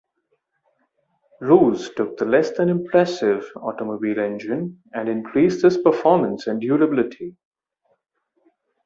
Roos 1.41 1.91
took 1.93 2.17
the 2.17 2.25
"less 2.25 2.57
than 2.57 2.69
impressive" 2.69 3.45
automobile 3.57 4.17
engine 4.19 4.81
and 4.95 5.07
increased 5.07 5.63
its 5.63 5.77
performance 5.79 6.47
and 6.47 6.59
durability. 6.59 7.37